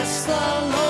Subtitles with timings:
[0.00, 0.89] Bless the Lord,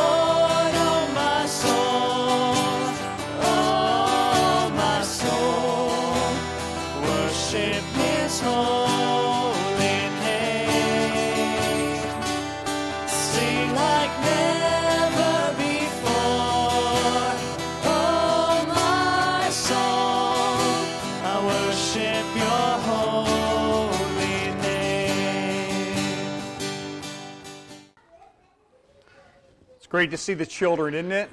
[30.01, 31.29] great to see the children, isn't it?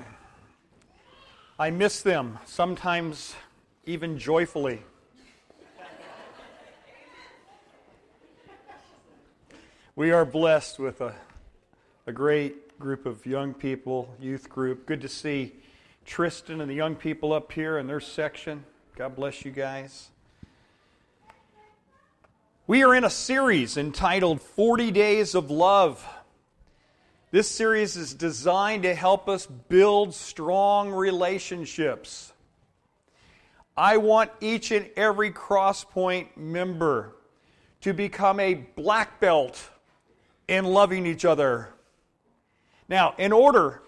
[1.58, 3.34] I miss them, sometimes
[3.86, 4.84] even joyfully.
[9.96, 11.16] We are blessed with a,
[12.08, 14.86] a great group of young people, youth group.
[14.86, 15.54] Good to see
[16.06, 18.66] Tristan and the young people up here in their section.
[18.98, 20.10] God bless you guys.
[22.68, 26.06] We are in a series entitled 40 Days of Love.
[27.30, 32.32] This series is designed to help us build strong relationships.
[33.76, 37.16] I want each and every Crosspoint member
[37.82, 39.70] to become a black belt
[40.48, 41.74] in loving each other.
[42.88, 43.82] Now, in order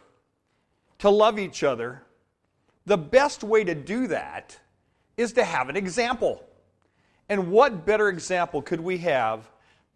[0.98, 2.04] to love each other,
[2.86, 4.60] the best way to do that
[5.16, 6.44] is to have an example.
[7.30, 9.50] And what better example could we have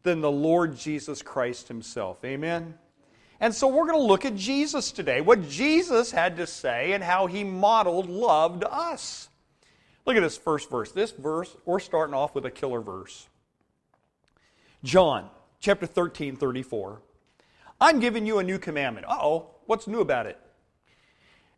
[0.03, 2.23] than the Lord Jesus Christ Himself?
[2.23, 2.75] Amen?
[3.43, 7.03] And so we're going to look at Jesus today, what Jesus had to say and
[7.03, 9.27] how He modeled love to us.
[10.05, 10.93] Look at this first verse.
[10.93, 13.27] This verse, we're starting off with a killer verse.
[14.81, 15.27] John
[15.59, 17.01] chapter 13, 34.
[17.81, 19.07] I'm giving you a new commandment.
[19.09, 20.39] Uh oh, what's new about it?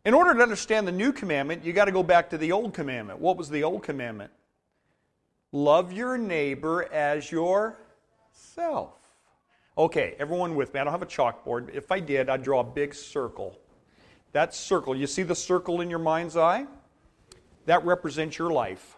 [0.04, 2.74] In order to understand the new commandment, you got to go back to the old
[2.74, 3.20] commandment.
[3.20, 4.32] What was the old commandment?
[5.52, 9.05] Love your neighbor as yourself.
[9.78, 10.80] Okay, everyone with me.
[10.80, 11.74] I don't have a chalkboard.
[11.74, 13.58] If I did, I'd draw a big circle.
[14.32, 16.66] That circle, you see the circle in your mind's eye?
[17.66, 18.96] That represents your life.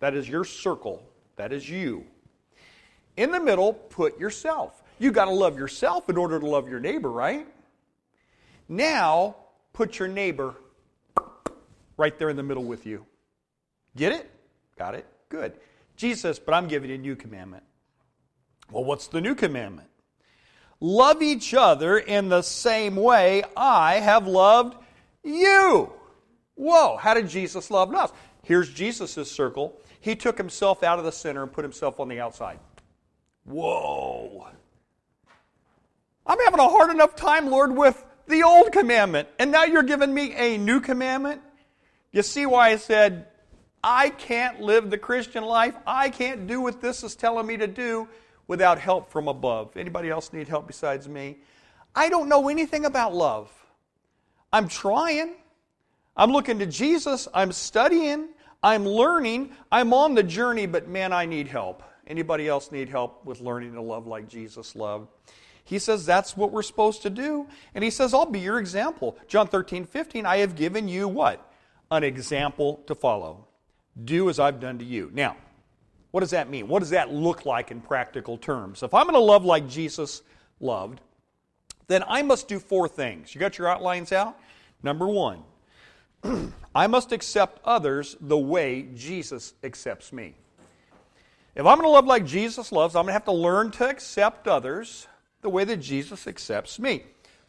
[0.00, 1.02] That is your circle.
[1.36, 2.04] That is you.
[3.16, 4.82] In the middle, put yourself.
[4.98, 7.46] You got to love yourself in order to love your neighbor, right?
[8.68, 9.36] Now,
[9.72, 10.56] put your neighbor
[11.96, 13.06] right there in the middle with you.
[13.96, 14.30] Get it?
[14.76, 15.06] Got it?
[15.28, 15.52] Good.
[15.96, 17.62] Jesus but I'm giving you a new commandment.
[18.70, 19.88] Well, what's the new commandment?
[20.82, 24.76] Love each other in the same way I have loved
[25.22, 25.92] you.
[26.56, 28.10] Whoa, how did Jesus love us?
[28.42, 29.80] Here's Jesus' circle.
[30.00, 32.58] He took himself out of the center and put himself on the outside.
[33.44, 34.48] Whoa.
[36.26, 39.28] I'm having a hard enough time, Lord, with the old commandment.
[39.38, 41.42] And now you're giving me a new commandment?
[42.10, 43.28] You see why I said,
[43.84, 45.76] I can't live the Christian life.
[45.86, 48.08] I can't do what this is telling me to do
[48.52, 49.74] without help from above.
[49.78, 51.38] Anybody else need help besides me?
[51.94, 53.50] I don't know anything about love.
[54.52, 55.36] I'm trying.
[56.14, 57.28] I'm looking to Jesus.
[57.32, 58.28] I'm studying.
[58.62, 59.54] I'm learning.
[59.72, 61.82] I'm on the journey, but man, I need help.
[62.06, 65.08] Anybody else need help with learning to love like Jesus loved?
[65.64, 67.46] He says that's what we're supposed to do.
[67.74, 69.16] And he says, I'll be your example.
[69.28, 71.50] John 13, 15, I have given you what?
[71.90, 73.46] An example to follow.
[74.04, 75.10] Do as I've done to you.
[75.14, 75.36] Now,
[76.12, 76.68] what does that mean?
[76.68, 78.82] What does that look like in practical terms?
[78.82, 80.22] If I'm going to love like Jesus
[80.60, 81.00] loved,
[81.88, 83.34] then I must do four things.
[83.34, 84.38] You got your outlines out?
[84.82, 85.42] Number one,
[86.74, 90.34] I must accept others the way Jesus accepts me.
[91.54, 93.88] If I'm going to love like Jesus loves, I'm going to have to learn to
[93.88, 95.06] accept others
[95.40, 97.04] the way that Jesus accepts me.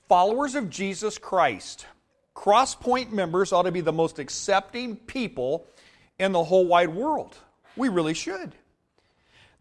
[0.07, 1.85] Followers of Jesus Christ,
[2.35, 5.67] Crosspoint members ought to be the most accepting people
[6.17, 7.37] in the whole wide world.
[7.75, 8.53] We really should.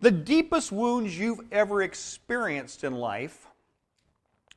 [0.01, 3.47] The deepest wounds you've ever experienced in life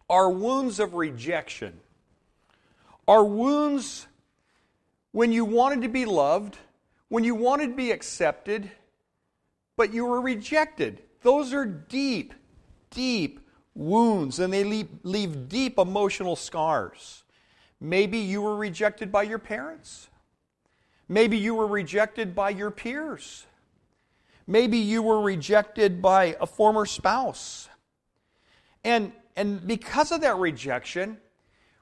[0.10, 1.80] are wounds of rejection,
[3.08, 4.08] are wounds
[5.12, 6.58] when you wanted to be loved,
[7.10, 8.70] when you wanted to be accepted,
[9.78, 11.02] but you were rejected.
[11.22, 12.34] Those are deep,
[12.90, 13.40] deep
[13.74, 17.24] wounds, and they leave, leave deep emotional scars.
[17.80, 20.10] Maybe you were rejected by your parents.
[21.07, 23.46] Maybe you were rejected by your peers.
[24.48, 27.69] Maybe you were rejected by a former spouse.
[28.84, 31.18] And, and because of that rejection,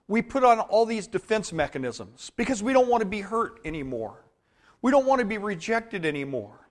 [0.08, 4.24] we put on all these defense mechanisms because we don't want to be hurt anymore.
[4.82, 6.64] We don't want to be rejected anymore.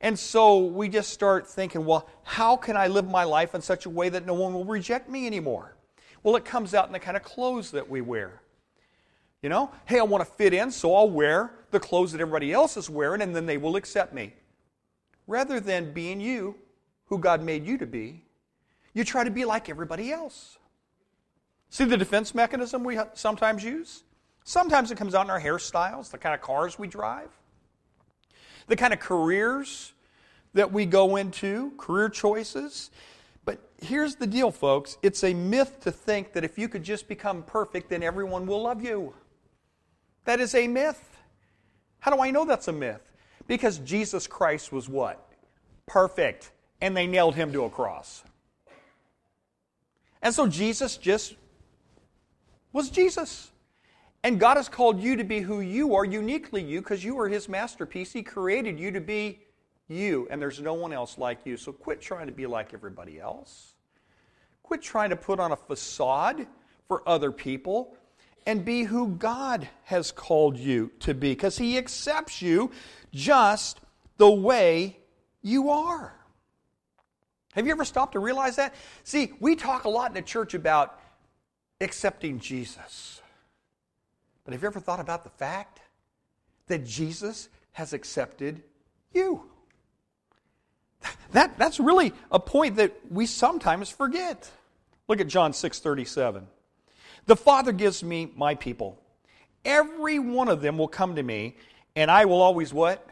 [0.00, 3.84] And so we just start thinking, well, how can I live my life in such
[3.84, 5.76] a way that no one will reject me anymore?
[6.22, 8.40] Well, it comes out in the kind of clothes that we wear.
[9.42, 12.52] You know, hey, I want to fit in, so I'll wear the clothes that everybody
[12.52, 14.34] else is wearing, and then they will accept me.
[15.26, 16.56] Rather than being you,
[17.06, 18.24] who God made you to be,
[18.92, 20.58] you try to be like everybody else.
[21.70, 24.02] See the defense mechanism we sometimes use?
[24.44, 27.30] Sometimes it comes out in our hairstyles, the kind of cars we drive,
[28.66, 29.92] the kind of careers
[30.54, 32.90] that we go into, career choices.
[33.44, 37.08] But here's the deal, folks it's a myth to think that if you could just
[37.08, 39.14] become perfect, then everyone will love you.
[40.24, 41.18] That is a myth.
[42.00, 43.12] How do I know that's a myth?
[43.46, 45.26] Because Jesus Christ was what?
[45.86, 46.52] Perfect.
[46.80, 48.22] And they nailed him to a cross.
[50.22, 51.34] And so Jesus just
[52.72, 53.50] was Jesus.
[54.22, 57.28] And God has called you to be who you are, uniquely you, because you are
[57.28, 58.12] His masterpiece.
[58.12, 59.40] He created you to be
[59.88, 61.56] you, and there's no one else like you.
[61.56, 63.74] So quit trying to be like everybody else.
[64.62, 66.46] Quit trying to put on a facade
[66.86, 67.96] for other people
[68.46, 72.70] and be who God has called you to be, because He accepts you
[73.12, 73.80] just
[74.16, 74.98] the way
[75.42, 76.14] you are.
[77.54, 78.74] Have you ever stopped to realize that?
[79.02, 80.98] See, we talk a lot in the church about
[81.80, 83.20] accepting Jesus.
[84.44, 85.80] But have you ever thought about the fact
[86.68, 88.62] that Jesus has accepted
[89.12, 89.50] you?
[91.32, 94.50] That, that's really a point that we sometimes forget.
[95.08, 96.46] Look at John 6 37.
[97.26, 99.00] The Father gives me my people.
[99.64, 101.56] Every one of them will come to me,
[101.96, 103.06] and I will always what?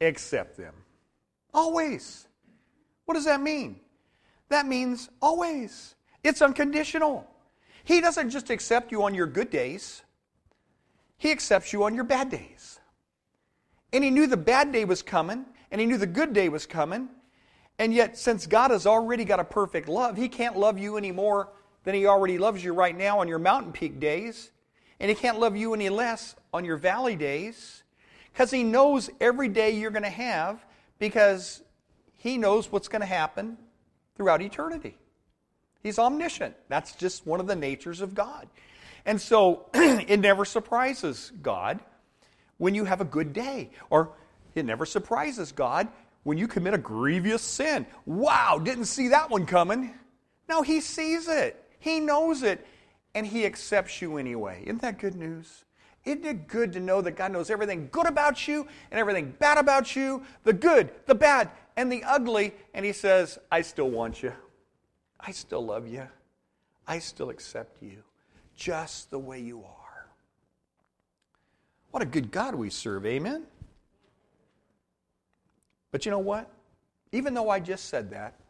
[0.00, 0.74] Accept them.
[1.52, 2.26] Always.
[3.04, 3.80] What does that mean?
[4.48, 5.94] That means always.
[6.22, 7.28] It's unconditional.
[7.84, 10.02] He doesn't just accept you on your good days,
[11.18, 12.80] He accepts you on your bad days.
[13.92, 16.66] And He knew the bad day was coming, and He knew the good day was
[16.66, 17.08] coming.
[17.78, 21.12] And yet, since God has already got a perfect love, He can't love you any
[21.12, 21.50] more
[21.84, 24.50] than He already loves you right now on your mountain peak days.
[25.00, 27.82] And He can't love you any less on your valley days.
[28.32, 30.64] Because He knows every day you're going to have,
[30.98, 31.62] because
[32.16, 33.56] He knows what's going to happen
[34.16, 34.96] throughout eternity.
[35.82, 36.56] He's omniscient.
[36.68, 38.48] That's just one of the natures of God.
[39.04, 41.80] And so it never surprises God
[42.56, 44.12] when you have a good day, or
[44.54, 45.88] it never surprises God
[46.22, 47.86] when you commit a grievous sin.
[48.06, 49.92] Wow, didn't see that one coming.
[50.48, 52.66] No, He sees it, He knows it,
[53.14, 54.62] and He accepts you anyway.
[54.62, 55.66] Isn't that good news?
[56.06, 59.58] Isn't it good to know that God knows everything good about you and everything bad
[59.58, 64.22] about you, the good, the bad, and the ugly, and He says, I still want
[64.22, 64.32] you.
[65.20, 66.08] I still love you.
[66.86, 67.98] I still accept you
[68.56, 70.06] just the way you are.
[71.90, 73.42] What a good God we serve, amen?
[75.92, 76.50] But you know what?
[77.12, 78.40] Even though I just said that,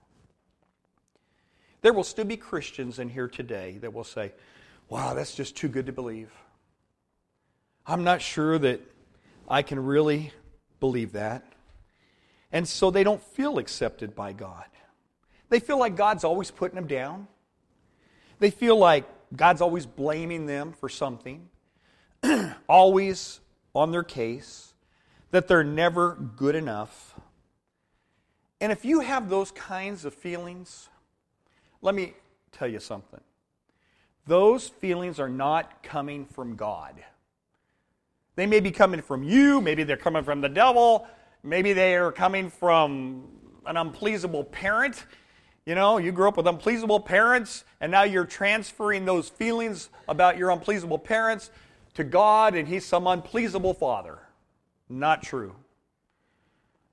[1.84, 4.32] there will still be Christians in here today that will say,
[4.88, 6.32] wow, that's just too good to believe.
[7.86, 8.80] I'm not sure that
[9.46, 10.32] I can really
[10.80, 11.44] believe that.
[12.50, 14.64] And so they don't feel accepted by God.
[15.50, 17.28] They feel like God's always putting them down.
[18.38, 19.04] They feel like
[19.36, 21.50] God's always blaming them for something,
[22.66, 23.40] always
[23.74, 24.72] on their case,
[25.32, 27.14] that they're never good enough.
[28.58, 30.88] And if you have those kinds of feelings,
[31.84, 32.14] let me
[32.50, 33.20] tell you something.
[34.26, 36.94] Those feelings are not coming from God.
[38.36, 41.06] They may be coming from you, maybe they're coming from the devil,
[41.42, 43.28] maybe they are coming from
[43.66, 45.04] an unpleasable parent.
[45.66, 50.38] You know, you grew up with unpleasable parents, and now you're transferring those feelings about
[50.38, 51.50] your unpleasable parents
[51.94, 54.18] to God, and He's some unpleasable father.
[54.88, 55.54] Not true.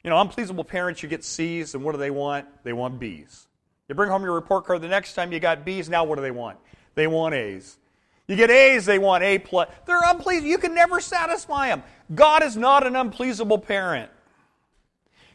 [0.03, 2.45] You know, unpleasable parents, you get C's, and what do they want?
[2.63, 3.47] They want B's.
[3.91, 6.21] You bring home your report card the next time you got B's, now what do
[6.21, 6.57] they want?
[6.95, 7.77] They want A's.
[8.25, 9.67] You get A's, they want A plus.
[9.85, 10.47] They're unpleasable.
[10.47, 11.83] You can never satisfy them.
[12.15, 14.09] God is not an unpleasable parent.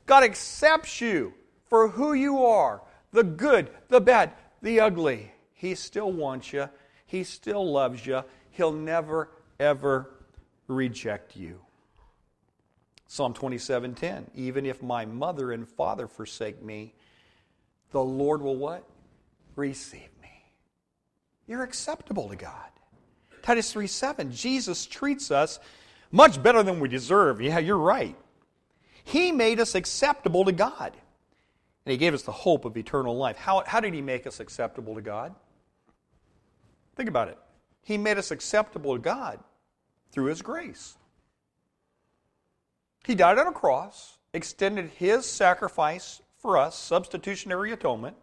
[0.07, 1.35] God accepts you
[1.67, 2.81] for who you are
[3.13, 4.33] the good, the bad,
[4.63, 5.33] the ugly.
[5.53, 6.71] He still wants you.
[7.05, 8.23] He still loves you.
[8.53, 10.09] He'll never, ever
[10.67, 11.61] reject you.
[13.07, 14.31] Psalm 27:10.
[14.35, 16.95] Even if my mother and father forsake me,
[17.91, 18.85] the Lord will what?
[19.55, 20.43] Receive me.
[21.47, 22.53] You're acceptable to God.
[23.43, 25.61] Titus 3 7, Jesus treats us
[26.11, 27.41] much better than we deserve.
[27.41, 28.17] Yeah, you're right.
[29.05, 30.93] He made us acceptable to God.
[31.85, 33.37] And He gave us the hope of eternal life.
[33.37, 35.35] How, how did He make us acceptable to God?
[36.97, 37.39] Think about it.
[37.83, 39.39] He made us acceptable to God
[40.11, 40.97] through His grace.
[43.05, 48.17] He died on a cross, extended His sacrifice for us, substitutionary atonement.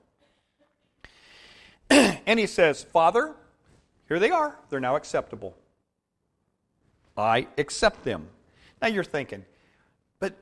[1.90, 3.36] and He says, Father,
[4.08, 4.58] here they are.
[4.70, 5.56] They're now acceptable.
[7.18, 8.28] I accept them.
[8.82, 9.46] Now you're thinking,
[10.20, 10.38] but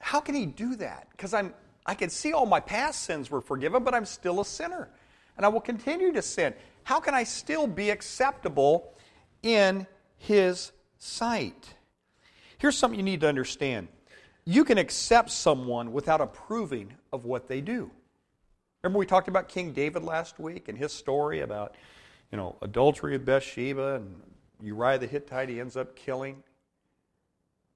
[0.00, 1.08] how can He do that?
[1.10, 1.54] Because I'm
[1.86, 4.88] I can see all my past sins were forgiven, but I'm still a sinner.
[5.36, 6.54] And I will continue to sin.
[6.84, 8.94] how can I still be acceptable
[9.42, 11.74] in His sight?
[12.58, 13.88] Here's something you need to understand
[14.44, 17.90] you can accept someone without approving of what they do.
[18.82, 21.74] Remember, we talked about King David last week and his story about,
[22.32, 24.20] you know, adultery with Bathsheba and
[24.62, 26.42] Uriah the Hittite he ends up killing.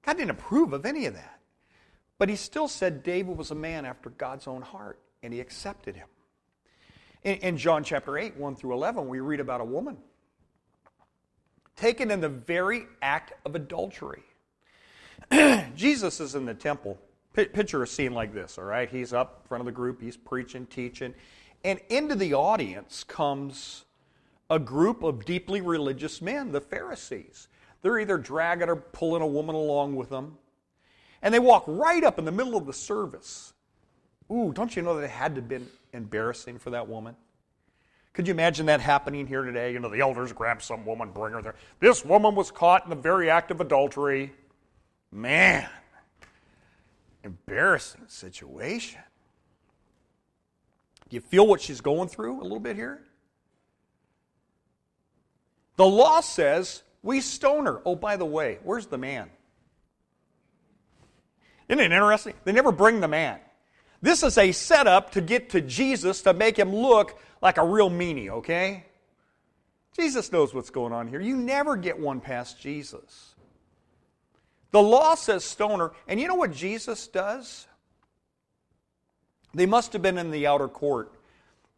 [0.03, 1.39] God didn't approve of any of that.
[2.17, 5.95] But he still said David was a man after God's own heart, and he accepted
[5.95, 6.07] him.
[7.23, 9.97] In, in John chapter 8, 1 through 11, we read about a woman
[11.75, 14.23] taken in the very act of adultery.
[15.75, 16.97] Jesus is in the temple.
[17.33, 18.89] P- picture a scene like this, all right?
[18.89, 21.13] He's up in front of the group, he's preaching, teaching,
[21.63, 23.85] and into the audience comes
[24.49, 27.47] a group of deeply religious men, the Pharisees.
[27.81, 30.37] They're either dragging or pulling a woman along with them.
[31.21, 33.53] And they walk right up in the middle of the service.
[34.31, 37.15] Ooh, don't you know that it had to have been embarrassing for that woman?
[38.13, 39.73] Could you imagine that happening here today?
[39.73, 41.55] You know, the elders grab some woman, bring her there.
[41.79, 44.31] This woman was caught in the very act of adultery.
[45.11, 45.67] Man,
[47.23, 48.99] embarrassing situation.
[51.09, 53.01] Do you feel what she's going through a little bit here?
[55.77, 57.81] The law says we stone her.
[57.85, 59.29] Oh, by the way, where's the man?
[61.69, 62.33] Isn't it interesting?
[62.43, 63.39] They never bring the man.
[64.01, 67.89] This is a setup to get to Jesus to make him look like a real
[67.89, 68.85] meanie, okay?
[69.95, 71.21] Jesus knows what's going on here.
[71.21, 73.34] You never get one past Jesus.
[74.71, 77.67] The law says stoner, and you know what Jesus does?
[79.53, 81.13] They must have been in the outer court.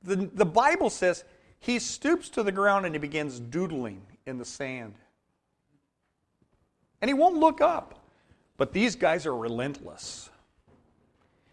[0.04, 1.24] The, the Bible says
[1.60, 4.96] he stoops to the ground and he begins doodling in the sand.
[7.02, 8.00] And he won't look up.
[8.58, 10.30] But these guys are relentless.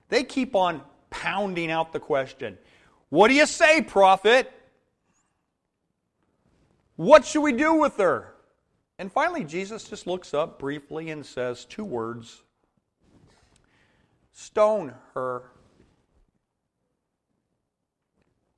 [0.08, 2.58] They keep on pounding out the question
[3.10, 4.50] What do you say, prophet?
[6.96, 8.33] What should we do with her?
[8.98, 12.42] And finally, Jesus just looks up briefly and says two words
[14.32, 15.42] Stone her.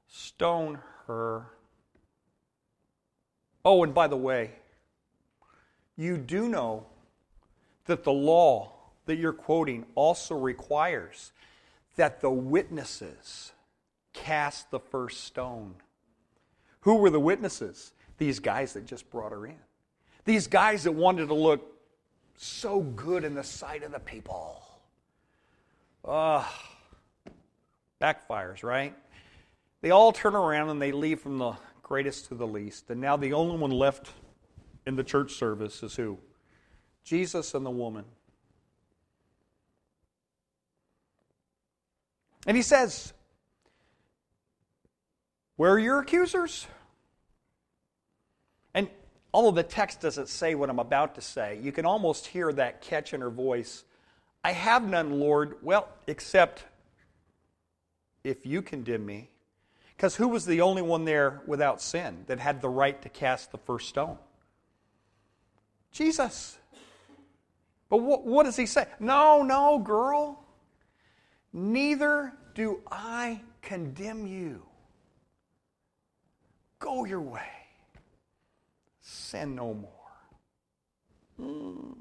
[0.09, 1.47] Stone her.
[3.65, 4.53] Oh, and by the way,
[5.97, 6.87] you do know
[7.87, 8.73] that the law
[9.07, 11.33] that you're quoting also requires
[11.97, 13.53] that the witnesses
[14.13, 15.75] cast the first stone.
[16.81, 17.93] Who were the witnesses?
[18.19, 19.59] These guys that just brought her in.
[20.27, 21.73] These guys that wanted to look
[22.37, 24.61] so good in the sight of the people.
[26.05, 26.45] Ugh.
[28.03, 28.95] Backfires, right?
[29.81, 32.91] They all turn around and they leave from the greatest to the least.
[32.91, 34.11] And now the only one left
[34.85, 36.19] in the church service is who?
[37.05, 38.05] Jesus and the woman.
[42.49, 43.13] And he says,
[45.55, 46.67] Where are your accusers?
[49.33, 52.81] Although the text doesn't say what I'm about to say, you can almost hear that
[52.81, 53.85] catch in her voice.
[54.43, 55.57] I have none, Lord.
[55.63, 56.65] Well, except
[58.25, 59.31] if you condemn me.
[59.97, 63.51] Because who was the only one there without sin that had the right to cast
[63.51, 64.19] the first stone?
[65.91, 66.59] Jesus.
[67.89, 68.87] But what, what does he say?
[69.01, 70.45] No, no, girl.
[71.53, 74.63] Neither do I condemn you.
[76.79, 77.49] Go your way.
[79.09, 79.91] Sin no more.
[81.41, 81.95] Mm.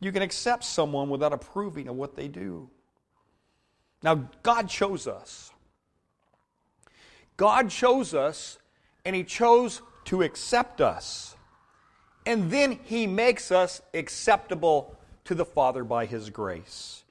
[0.00, 2.70] You can accept someone without approving of what they do.
[4.02, 5.50] Now, God chose us.
[7.36, 8.58] God chose us,
[9.04, 11.36] and He chose to accept us.
[12.24, 17.04] And then He makes us acceptable to the Father by His grace.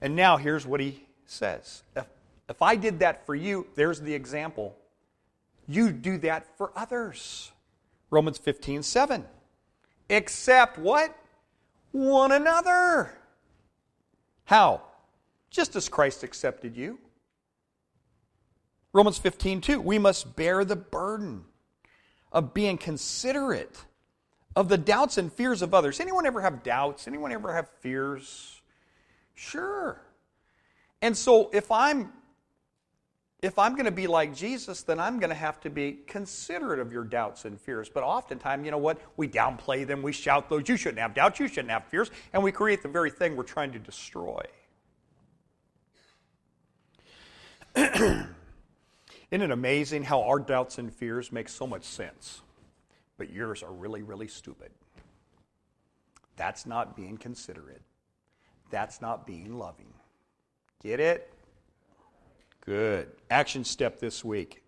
[0.00, 2.06] And now here's what He says If,
[2.48, 4.76] if I did that for you, there's the example.
[5.66, 7.52] You do that for others.
[8.10, 9.24] Romans 15, 7.
[10.10, 11.16] Accept what?
[11.92, 13.16] One another.
[14.44, 14.82] How?
[15.50, 16.98] Just as Christ accepted you.
[18.92, 19.80] Romans 15, 2.
[19.80, 21.44] We must bear the burden
[22.30, 23.84] of being considerate
[24.56, 26.00] of the doubts and fears of others.
[26.00, 27.08] Anyone ever have doubts?
[27.08, 28.60] Anyone ever have fears?
[29.34, 30.00] Sure.
[31.02, 32.12] And so if I'm
[33.44, 36.80] if I'm going to be like Jesus, then I'm going to have to be considerate
[36.80, 37.90] of your doubts and fears.
[37.90, 38.98] But oftentimes, you know what?
[39.18, 42.42] We downplay them, we shout those, you shouldn't have doubts, you shouldn't have fears, and
[42.42, 44.40] we create the very thing we're trying to destroy.
[47.76, 48.32] Isn't
[49.30, 52.40] it amazing how our doubts and fears make so much sense?
[53.18, 54.70] But yours are really, really stupid.
[56.36, 57.82] That's not being considerate.
[58.70, 59.92] That's not being loving.
[60.82, 61.33] Get it?
[62.66, 63.10] Good.
[63.30, 64.62] Action step this week.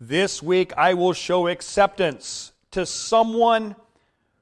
[0.00, 3.76] This week I will show acceptance to someone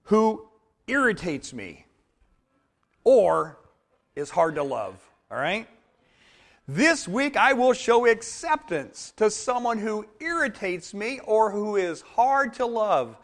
[0.04, 0.48] who
[0.86, 1.84] irritates me
[3.04, 3.58] or
[4.16, 4.96] is hard to love.
[5.30, 5.68] All right?
[6.66, 12.54] This week I will show acceptance to someone who irritates me or who is hard
[12.54, 13.18] to love.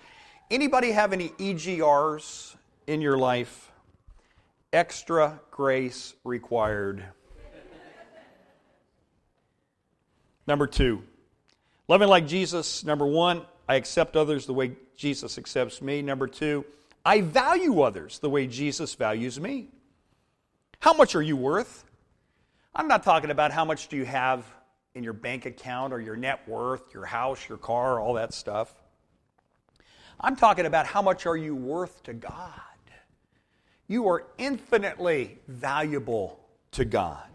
[0.51, 2.55] Anybody have any EGRs
[2.87, 3.73] in your life?
[4.75, 7.07] Extra grace required.
[10.47, 11.03] Number two,
[11.89, 12.85] loving like Jesus.
[12.85, 16.03] Number one, I accept others the way Jesus accepts me.
[16.03, 16.65] Number two,
[17.05, 19.69] I value others the way Jesus values me.
[20.81, 21.85] How much are you worth?
[22.75, 24.45] I'm not talking about how much do you have
[24.95, 28.75] in your bank account or your net worth, your house, your car, all that stuff.
[30.21, 32.61] I'm talking about how much are you worth to God.
[33.89, 36.41] You are infinitely valuable
[36.73, 37.27] to God.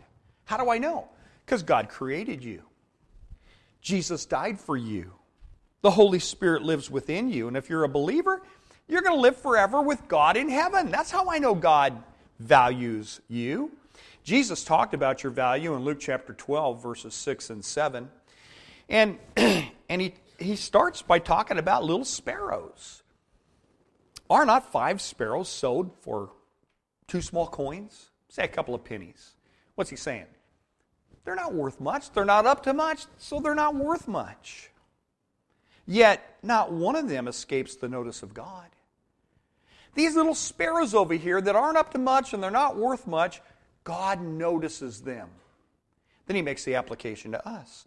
[0.46, 1.10] How do I know?
[1.46, 2.62] Because God created you.
[3.86, 5.12] Jesus died for you.
[5.84, 7.48] The Holy Spirit lives within you.
[7.48, 8.42] And if you're a believer,
[8.88, 10.90] you're going to live forever with God in heaven.
[10.90, 12.02] That's how I know God
[12.40, 13.72] values you.
[14.24, 18.10] Jesus talked about your value in Luke chapter 12, verses 6 and 7.
[18.90, 23.04] And, and he, he starts by talking about little sparrows.
[24.32, 26.32] Are not five sparrows sold for
[27.08, 28.10] two small coins?
[28.30, 29.36] Say a couple of pennies.
[29.76, 30.26] What's he saying?
[31.26, 32.12] They're not worth much.
[32.12, 34.70] They're not up to much, so they're not worth much.
[35.88, 38.70] Yet, not one of them escapes the notice of God.
[39.96, 43.42] These little sparrows over here that aren't up to much and they're not worth much,
[43.84, 45.30] God notices them.
[46.28, 47.86] Then he makes the application to us.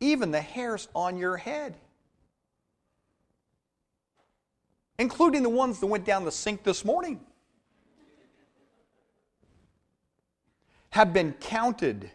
[0.00, 1.74] Even the hairs on your head,
[4.98, 7.20] including the ones that went down the sink this morning,
[10.90, 12.10] have been counted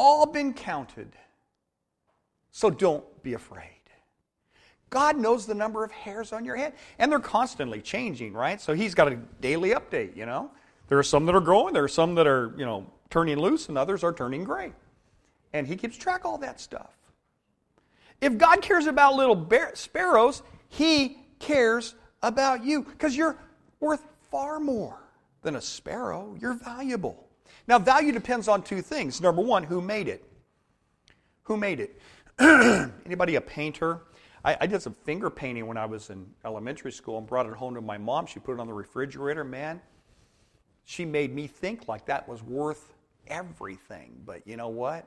[0.00, 1.12] all been counted.
[2.50, 3.66] So don't be afraid.
[4.88, 8.60] God knows the number of hairs on your head, and they're constantly changing, right?
[8.60, 10.50] So He's got a daily update, you know.
[10.88, 13.68] There are some that are growing, there are some that are, you know, turning loose,
[13.68, 14.72] and others are turning gray.
[15.52, 16.90] And He keeps track of all that stuff.
[18.22, 23.36] If God cares about little sparrows, He cares about you because you're
[23.78, 24.98] worth far more
[25.42, 26.34] than a sparrow.
[26.40, 27.29] You're valuable.
[27.66, 29.20] Now, value depends on two things.
[29.20, 30.24] Number one, who made it?
[31.44, 32.00] Who made it?
[33.06, 34.02] Anybody a painter?
[34.44, 37.52] I, I, did some finger painting when I was in elementary school and brought it
[37.52, 38.26] home to my mom.
[38.26, 39.44] She put it on the refrigerator.
[39.44, 39.80] Man,
[40.84, 42.94] she made me think like that was worth
[43.26, 44.22] everything.
[44.24, 45.06] But you know what?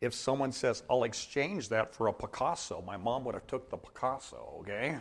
[0.00, 3.76] If someone says, I'll exchange that for a Picasso, my mom would have took the
[3.76, 4.96] Picasso, okay?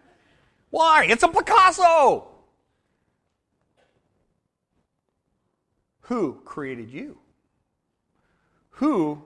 [0.70, 1.06] Why?
[1.08, 2.28] It's a Picasso!
[6.12, 7.16] Who created you?
[8.72, 9.24] Who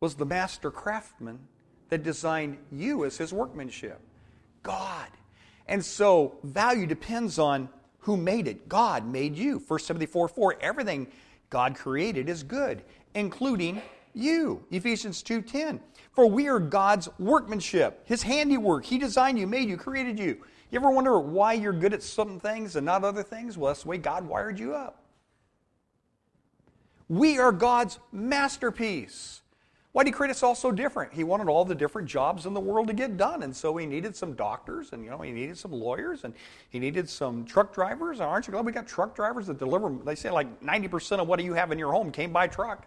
[0.00, 1.38] was the master craftsman
[1.90, 4.00] that designed you as his workmanship?
[4.62, 5.08] God.
[5.68, 8.70] And so value depends on who made it.
[8.70, 9.58] God made you.
[9.58, 11.06] 1 Timothy 4 4, everything
[11.50, 12.82] God created is good,
[13.14, 13.82] including
[14.14, 14.64] you.
[14.70, 15.80] Ephesians 2:10.
[16.12, 18.86] For we are God's workmanship, his handiwork.
[18.86, 20.42] He designed you, made you, created you.
[20.70, 23.58] You ever wonder why you're good at some things and not other things?
[23.58, 25.00] Well, that's the way God wired you up.
[27.12, 29.42] We are God's masterpiece.
[29.92, 31.12] Why did He create us all so different?
[31.12, 33.84] He wanted all the different jobs in the world to get done, and so He
[33.84, 36.32] needed some doctors, and you know He needed some lawyers, and
[36.70, 38.18] He needed some truck drivers.
[38.18, 39.94] Aren't you glad we got truck drivers that deliver?
[40.06, 42.86] They say like 90% of what you have in your home came by truck.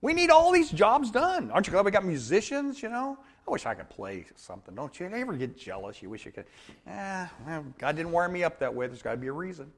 [0.00, 1.50] We need all these jobs done.
[1.50, 2.82] Aren't you glad we got musicians?
[2.82, 4.74] You know, I wish I could play something.
[4.74, 5.10] Don't you?
[5.10, 6.00] you ever get jealous?
[6.00, 6.46] You wish you could.
[6.86, 8.86] Eh, well, God didn't wire me up that way.
[8.86, 9.70] There's got to be a reason.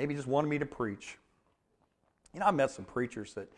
[0.00, 1.18] Maybe just wanted me to preach.
[2.32, 3.52] You know, I met some preachers that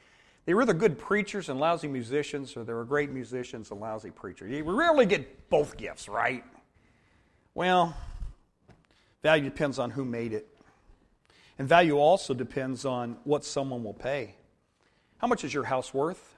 [0.45, 4.11] they were either good preachers and lousy musicians, or they were great musicians and lousy
[4.11, 4.51] preachers.
[4.51, 6.43] You rarely get both gifts, right?
[7.55, 7.97] Well,
[9.23, 10.49] value depends on who made it.
[11.61, 14.35] And value also depends on what someone will pay.
[15.19, 16.35] How much is your house worth?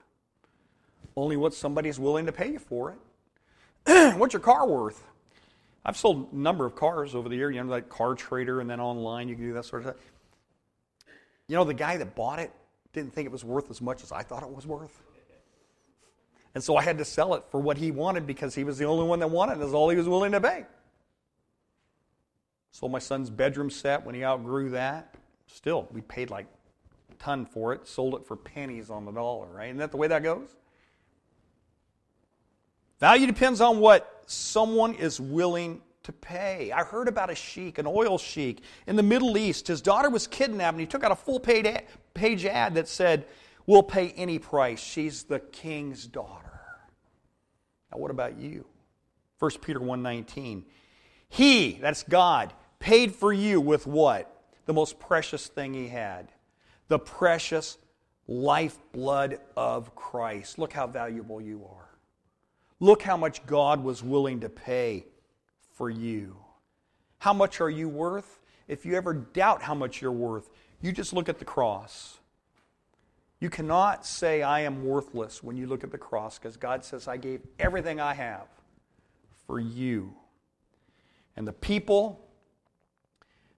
[1.16, 2.94] Only what somebody is willing to pay you for
[3.86, 4.16] it.
[4.18, 5.02] What's your car worth?
[5.84, 8.70] I've sold a number of cars over the year, you know, like Car Trader and
[8.70, 10.02] then online, you can do that sort of stuff.
[11.46, 12.50] You know, the guy that bought it
[12.94, 15.02] didn't think it was worth as much as I thought it was worth.
[16.54, 18.86] And so I had to sell it for what he wanted because he was the
[18.86, 19.58] only one that wanted it.
[19.58, 20.64] That's all he was willing to pay.
[22.70, 25.16] Sold my son's bedroom set when he outgrew that.
[25.48, 26.46] Still, we paid like
[27.10, 27.86] a ton for it.
[27.86, 29.66] Sold it for pennies on the dollar, right?
[29.66, 30.48] Isn't that the way that goes?
[33.00, 36.70] Value depends on what someone is willing to pay.
[36.70, 39.68] I heard about a sheik, an oil sheik in the Middle East.
[39.68, 43.26] His daughter was kidnapped, and he took out a full page ad that said,
[43.66, 44.80] We'll pay any price.
[44.80, 46.60] She's the king's daughter.
[47.90, 48.66] Now, what about you?
[49.38, 50.64] 1 Peter 1:19.
[51.28, 54.30] He, that's God, paid for you with what?
[54.66, 56.30] The most precious thing he had.
[56.88, 57.78] The precious
[58.28, 60.58] lifeblood of Christ.
[60.58, 61.83] Look how valuable you are.
[62.80, 65.06] Look how much God was willing to pay
[65.72, 66.36] for you.
[67.18, 68.40] How much are you worth?
[68.68, 72.18] If you ever doubt how much you're worth, you just look at the cross.
[73.40, 77.08] You cannot say, I am worthless when you look at the cross because God says,
[77.08, 78.46] I gave everything I have
[79.46, 80.14] for you.
[81.36, 82.20] And the people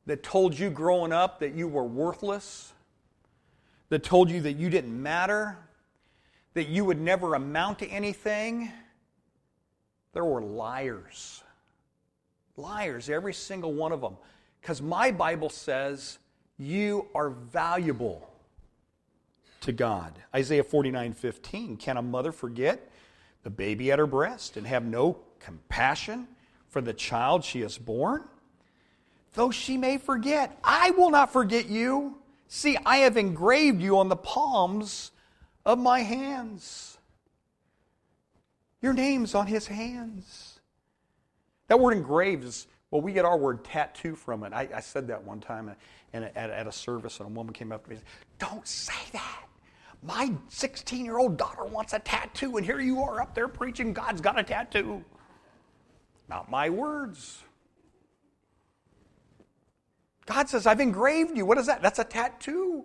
[0.07, 2.73] that told you growing up that you were worthless,
[3.89, 5.59] that told you that you didn't matter,
[6.55, 8.73] that you would never amount to anything,
[10.17, 11.45] there were liars.
[12.57, 14.17] Liars, every single one of them.
[14.63, 16.19] Because my Bible says
[16.57, 18.27] you are valuable
[19.61, 20.19] to God.
[20.35, 21.77] Isaiah 49 15.
[21.77, 22.91] Can a mother forget
[23.43, 26.27] the baby at her breast and have no compassion
[26.71, 28.23] for the child she has born?
[29.35, 32.17] Though she may forget, I will not forget you.
[32.49, 35.11] See, I have engraved you on the palms
[35.67, 36.96] of my hands.
[38.87, 40.61] Your name's on his hands.
[41.67, 44.53] That word engraved is, well, we get our word tattoo from it.
[44.53, 45.75] I, I said that one time
[46.15, 48.65] at, at, at, a service, and a woman came up to me and said, Don't
[48.65, 49.43] say that.
[50.05, 53.93] My 16 year old daughter wants a tattoo, and here you are up there preaching
[53.93, 55.05] God's got a tattoo.
[56.29, 57.43] Not my words.
[60.27, 61.45] God says, I've engraved you.
[61.45, 61.83] What is that?
[61.83, 62.85] That's a tattoo.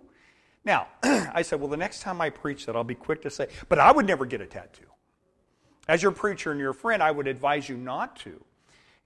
[0.64, 3.46] Now, I said, well, the next time I preach that, I'll be quick to say,
[3.68, 4.86] but I would never get a tattoo.
[5.88, 8.42] As your preacher and your friend, I would advise you not to.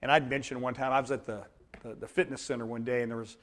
[0.01, 1.43] And I'd mentioned one time, I was at the,
[1.81, 3.37] the, the fitness center one day, and there was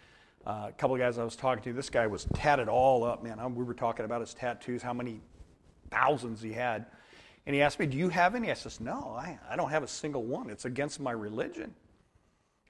[0.47, 1.73] uh, a couple of guys I was talking to.
[1.73, 3.55] This guy was tatted all up, man.
[3.55, 5.21] we were talking about his tattoos, how many
[5.91, 6.87] thousands he had.
[7.47, 8.51] And he asked me, Do you have any?
[8.51, 10.49] I says, No, I, I don't have a single one.
[10.49, 11.75] It's against my religion.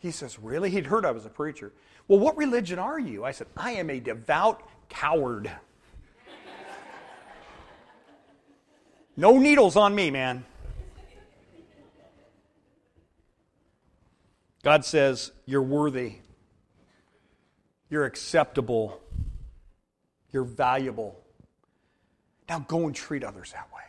[0.00, 0.70] He says, Really?
[0.70, 1.72] He'd heard I was a preacher.
[2.08, 3.24] Well, what religion are you?
[3.24, 5.50] I said, I am a devout coward.
[9.16, 10.44] no needles on me, man.
[14.64, 16.16] God says, You're worthy.
[17.90, 19.00] You're acceptable.
[20.32, 21.20] You're valuable.
[22.48, 23.82] Now go and treat others that way.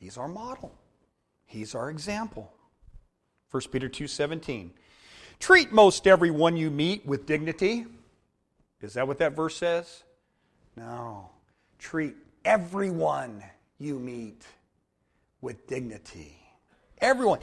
[0.00, 0.74] He's our model.
[1.44, 2.52] He's our example.
[3.50, 4.72] 1 Peter 2:17.
[5.38, 7.86] Treat most everyone you meet with dignity.
[8.80, 10.02] Is that what that verse says?
[10.76, 11.30] No.
[11.78, 13.44] Treat everyone
[13.78, 14.46] you meet
[15.40, 16.36] with dignity.
[16.98, 17.38] Everyone.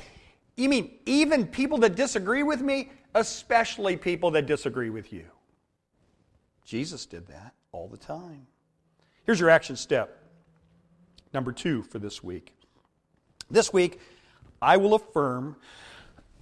[0.56, 5.26] You mean even people that disagree with me, especially people that disagree with you.
[6.66, 8.48] Jesus did that all the time.
[9.26, 10.20] Here's your action step.
[11.34, 12.54] Number two for this week.
[13.50, 14.00] This week,
[14.62, 15.56] I will affirm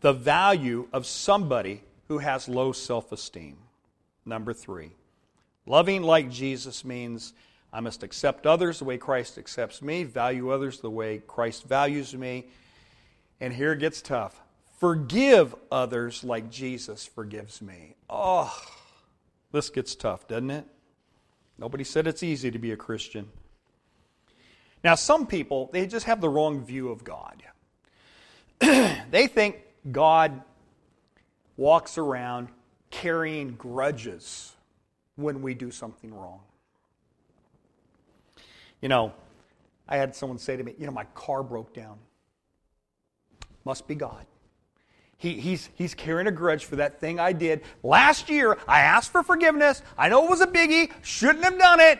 [0.00, 3.56] the value of somebody who has low self esteem.
[4.26, 4.92] Number three,
[5.66, 7.32] loving like Jesus means
[7.74, 12.14] I must accept others the way Christ accepts me, value others the way Christ values
[12.14, 12.46] me.
[13.40, 14.40] And here it gets tough
[14.84, 17.94] forgive others like Jesus forgives me.
[18.10, 18.54] Oh,
[19.50, 20.66] this gets tough, doesn't it?
[21.56, 23.30] Nobody said it's easy to be a Christian.
[24.82, 27.42] Now, some people, they just have the wrong view of God.
[28.58, 30.42] they think God
[31.56, 32.48] walks around
[32.90, 34.52] carrying grudges
[35.16, 36.40] when we do something wrong.
[38.84, 39.14] You know,
[39.88, 41.96] I had someone say to me, you know, my car broke down.
[43.64, 44.26] Must be God.
[45.16, 47.62] He, he's, he's carrying a grudge for that thing I did.
[47.82, 49.80] Last year, I asked for forgiveness.
[49.96, 50.92] I know it was a biggie.
[51.00, 51.98] Shouldn't have done it.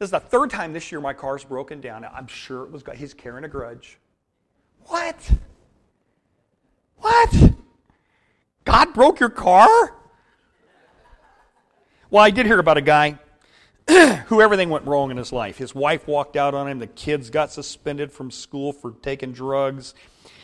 [0.00, 2.04] This is the third time this year my car's broken down.
[2.04, 2.96] I'm sure it was God.
[2.96, 4.00] He's carrying a grudge.
[4.86, 5.34] What?
[6.96, 7.32] What?
[8.64, 9.68] God broke your car?
[12.10, 13.20] Well, I did hear about a guy
[14.26, 15.58] who everything went wrong in his life.
[15.58, 16.78] His wife walked out on him.
[16.78, 19.94] The kids got suspended from school for taking drugs.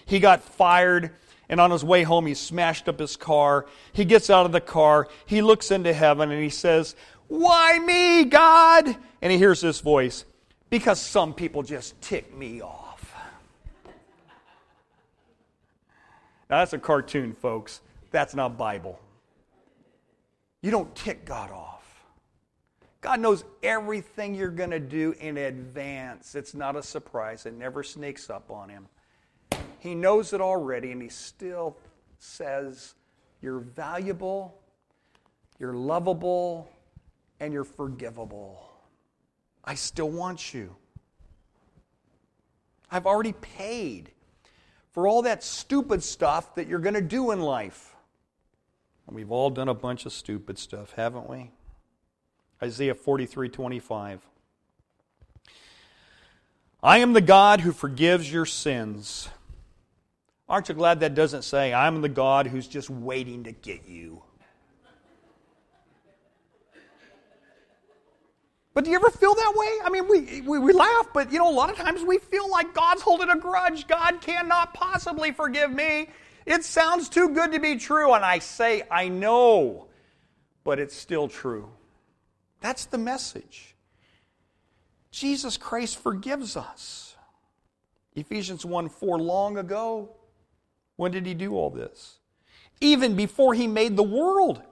[0.07, 1.13] He got fired
[1.51, 3.67] and on his way home, he smashed up his car.
[3.93, 5.09] He gets out of the car.
[5.27, 6.95] He looks into heaven and he says,
[7.27, 8.97] Why me, God?
[9.21, 10.25] And he hears this voice,
[10.71, 13.13] Because some people just tick me off.
[16.49, 17.81] Now, that's a cartoon, folks.
[18.13, 19.01] That's not Bible.
[20.63, 21.80] You don't tick God off.
[23.01, 26.35] God knows everything you're going to do in advance.
[26.35, 28.87] It's not a surprise, it never sneaks up on him.
[29.79, 31.79] He knows it already, and he still
[32.19, 32.95] says,
[33.41, 34.61] You're valuable,
[35.59, 36.71] you're lovable,
[37.41, 38.71] and you're forgivable.
[39.65, 40.77] I still want you.
[42.91, 44.11] I've already paid
[44.93, 47.95] for all that stupid stuff that you're going to do in life.
[49.07, 51.51] And we've all done a bunch of stupid stuff, haven't we?
[52.63, 54.21] Isaiah 43 25.
[56.83, 59.29] I am the God who forgives your sins.
[60.49, 64.23] Aren't you glad that doesn't say, I'm the God who's just waiting to get you?
[68.73, 69.79] But do you ever feel that way?
[69.85, 72.49] I mean, we, we, we, laugh, but you know, a lot of times we feel
[72.51, 73.87] like God's holding a grudge.
[73.87, 76.09] God cannot possibly forgive me.
[76.47, 78.15] It sounds too good to be true.
[78.15, 79.89] And I say, I know,
[80.65, 81.69] but it's still true.
[82.61, 83.75] That's the message.
[85.11, 87.17] Jesus Christ forgives us.
[88.15, 90.11] Ephesians 1 4, long ago,
[90.97, 92.19] when did he do all this?
[92.81, 94.63] Even before he made the world,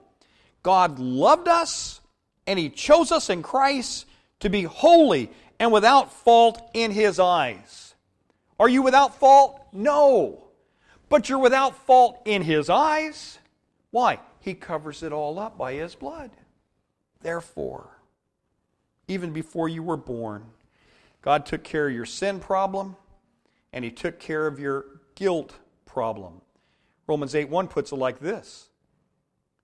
[0.63, 2.01] God loved us
[2.49, 4.07] and He chose us in Christ
[4.39, 7.93] to be holy and without fault in His eyes.
[8.59, 9.61] Are you without fault?
[9.71, 10.47] No.
[11.09, 13.37] But you're without fault in His eyes.
[13.91, 14.19] Why?
[14.41, 16.31] He covers it all up by His blood.
[17.21, 17.97] Therefore,
[19.07, 20.45] even before you were born,
[21.21, 22.95] God took care of your sin problem
[23.73, 25.53] and He took care of your guilt
[25.85, 26.41] problem.
[27.07, 28.69] Romans 8 1 puts it like this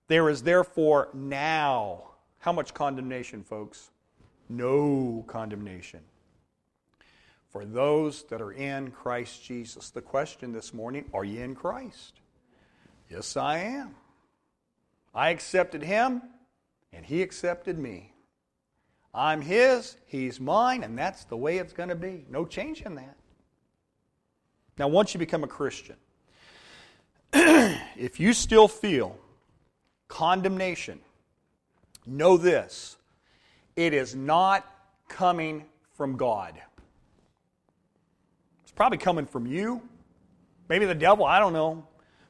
[0.08, 3.90] There is therefore now how much condemnation, folks?
[4.48, 6.00] No condemnation.
[7.48, 9.90] For those that are in Christ Jesus.
[9.90, 12.20] The question this morning are you in Christ?
[13.10, 13.94] Yes, I am.
[15.14, 16.22] I accepted him,
[16.96, 18.12] and he accepted me.
[19.14, 22.24] I'm his, he's mine, and that's the way it's going to be.
[22.28, 23.16] No change in that.
[24.78, 25.96] Now, once you become a Christian,
[27.32, 29.16] if you still feel
[30.08, 31.00] condemnation
[32.06, 32.96] know this
[33.74, 34.64] it is not
[35.08, 36.54] coming from God.
[38.62, 39.82] It's probably coming from you,
[40.68, 41.86] maybe the devil, I don't know,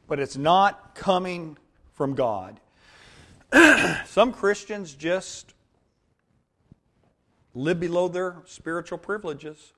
[0.09, 1.57] but it's not coming
[1.92, 2.59] from God.
[4.06, 5.54] Some Christians just
[7.54, 9.72] live below their spiritual privileges.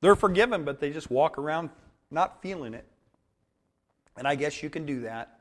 [0.00, 1.70] They're forgiven, but they just walk around
[2.10, 2.86] not feeling it.
[4.16, 5.40] And I guess you can do that.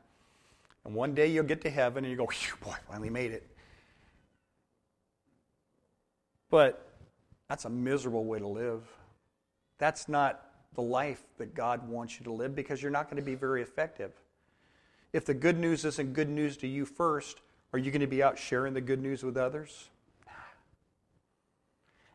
[0.85, 2.27] And one day you'll get to heaven and you go,
[2.63, 3.47] boy, finally made it.
[6.49, 6.87] But
[7.49, 8.83] that's a miserable way to live.
[9.79, 10.43] That's not
[10.75, 13.61] the life that God wants you to live because you're not going to be very
[13.61, 14.11] effective.
[15.13, 17.41] If the good news isn't good news to you first,
[17.73, 19.89] are you going to be out sharing the good news with others?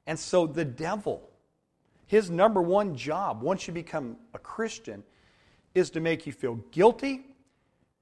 [0.06, 1.28] And so the devil,
[2.06, 5.04] his number one job once you become a Christian
[5.74, 7.24] is to make you feel guilty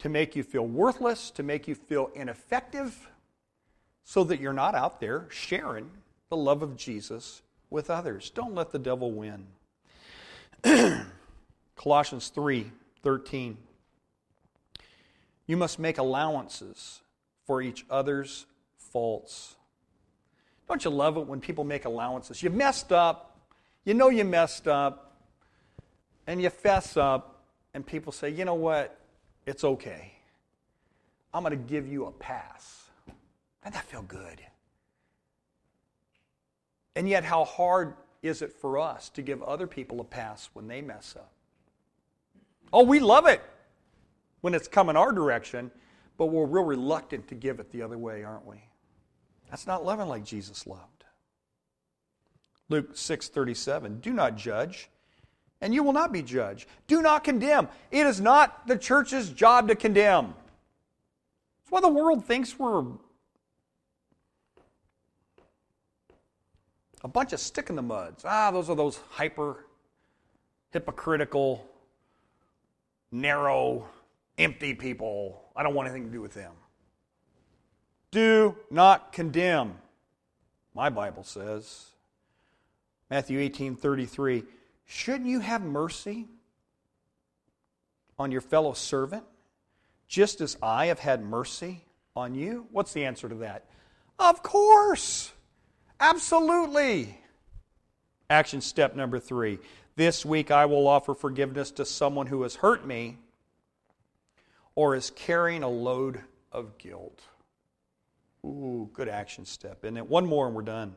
[0.01, 3.09] to make you feel worthless, to make you feel ineffective,
[4.03, 5.91] so that you're not out there sharing
[6.31, 8.31] the love of Jesus with others.
[8.31, 9.47] Don't let the devil win.
[11.77, 12.71] Colossians 3
[13.03, 13.57] 13.
[15.51, 17.01] You must make allowances
[17.45, 18.47] for each other's
[18.79, 19.57] faults.
[20.69, 22.41] Don't you love it when people make allowances?
[22.41, 23.37] You messed up,
[23.85, 25.17] you know you messed up,
[26.29, 27.43] and you fess up,
[27.75, 28.97] and people say, you know what?
[29.45, 30.13] It's okay.
[31.35, 32.85] I'm going to give you a pass.
[33.65, 34.41] Doesn't that feel good?
[36.95, 40.69] And yet, how hard is it for us to give other people a pass when
[40.69, 41.33] they mess up?
[42.73, 43.43] Oh, we love it
[44.41, 45.71] when it's coming our direction,
[46.17, 48.63] but we're real reluctant to give it the other way, aren't we?
[49.51, 51.05] That's not loving like Jesus loved.
[52.69, 54.89] Luke 6:37 Do not judge
[55.61, 56.67] and you will not be judged.
[56.87, 57.69] Do not condemn.
[57.91, 60.35] It is not the church's job to condemn.
[61.59, 62.85] That's why the world thinks we're
[67.03, 68.25] a bunch of stick in the muds.
[68.27, 69.67] Ah, those are those hyper
[70.71, 71.67] hypocritical,
[73.11, 73.89] narrow,
[74.41, 75.43] empty people.
[75.55, 76.53] I don't want anything to do with them.
[78.11, 79.75] Do not condemn.
[80.75, 81.87] My Bible says.
[83.11, 84.45] Matthew 18 33.
[84.87, 86.27] Shouldn't you have mercy
[88.19, 89.25] on your fellow servant,
[90.09, 91.85] just as I have had mercy
[92.17, 92.67] on you?
[92.73, 93.67] What's the answer to that?
[94.19, 95.33] Of course.
[96.01, 97.19] Absolutely.
[98.29, 99.59] Action step number three.
[99.97, 103.19] This week I will offer forgiveness to someone who has hurt me
[104.75, 106.21] or is carrying a load
[106.53, 107.21] of guilt.
[108.45, 110.09] Ooh, good action step, isn't it?
[110.09, 110.95] One more and we're done.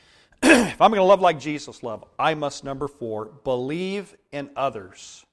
[0.42, 5.24] if I'm going to love like Jesus loved, I must, number four, believe in others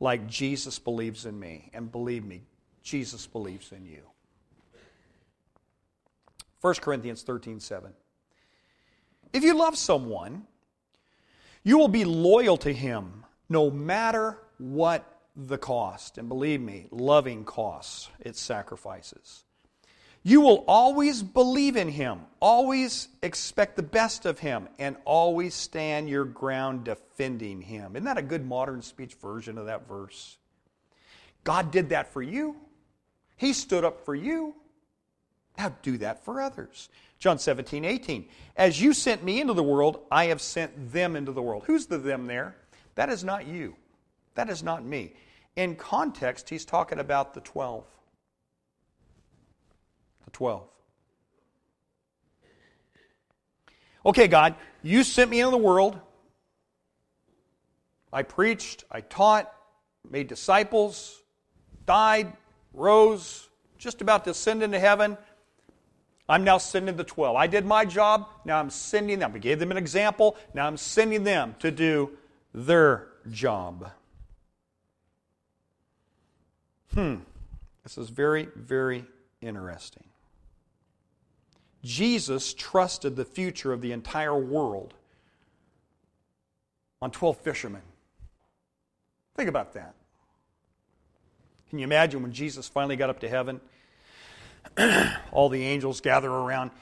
[0.00, 1.70] like Jesus believes in me.
[1.72, 2.42] And believe me,
[2.82, 4.02] Jesus believes in you.
[6.60, 7.92] 1 Corinthians 13 7.
[9.32, 10.46] If you love someone,
[11.62, 16.18] you will be loyal to him no matter what the cost.
[16.18, 19.44] And believe me, loving costs its sacrifices.
[20.24, 26.08] You will always believe in him, always expect the best of him, and always stand
[26.08, 27.94] your ground defending him.
[27.94, 30.36] Isn't that a good modern speech version of that verse?
[31.44, 32.56] God did that for you.
[33.36, 34.54] He stood up for you.
[35.56, 36.88] Now do that for others.
[37.18, 38.28] John 17, 18.
[38.56, 41.64] As you sent me into the world, I have sent them into the world.
[41.66, 42.56] Who's the them there?
[42.96, 43.76] That is not you.
[44.34, 45.14] That is not me.
[45.58, 47.84] In context, he's talking about the 12.
[50.24, 50.62] The 12.
[54.06, 55.98] Okay, God, you sent me into the world.
[58.12, 59.52] I preached, I taught,
[60.08, 61.24] made disciples,
[61.86, 62.32] died,
[62.72, 65.18] rose, just about to ascend into heaven.
[66.28, 67.34] I'm now sending the 12.
[67.34, 69.32] I did my job, now I'm sending them.
[69.34, 72.10] I gave them an example, now I'm sending them to do
[72.54, 73.90] their job.
[76.98, 77.14] Hmm,
[77.84, 79.04] this is very, very
[79.40, 80.02] interesting.
[81.84, 84.94] Jesus trusted the future of the entire world
[87.00, 87.82] on 12 fishermen.
[89.36, 89.94] Think about that.
[91.70, 93.60] Can you imagine when Jesus finally got up to heaven?
[95.30, 96.72] all the angels gather around.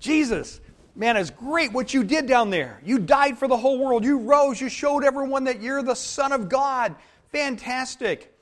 [0.00, 0.62] Jesus,
[0.96, 2.80] man, it's great what you did down there.
[2.86, 4.02] You died for the whole world.
[4.02, 4.62] You rose.
[4.62, 6.94] You showed everyone that you're the Son of God.
[7.32, 8.34] Fantastic.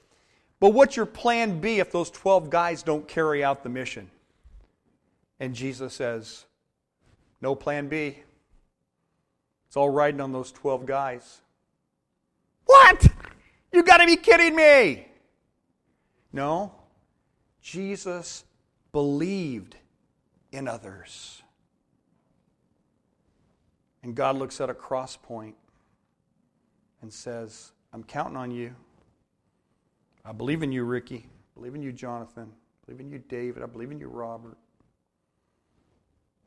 [0.59, 4.11] But what's your plan B if those 12 guys don't carry out the mission?
[5.39, 6.47] And Jesus says,
[7.41, 8.19] No plan B.
[9.69, 11.41] It's all riding on those 12 guys.
[12.65, 13.07] What?
[13.73, 15.09] You got to be kidding me.
[16.33, 16.73] No.
[17.61, 18.45] Jesus
[18.93, 19.77] believed
[20.53, 21.43] in others.
[24.03, 25.57] And God looks at a cross point
[27.03, 28.75] and says, I'm counting on you.
[30.27, 31.29] I believe in you, Ricky.
[31.29, 32.51] I believe in you, Jonathan.
[32.53, 33.63] I believe in you, David.
[33.63, 34.59] I believe in you, Robert.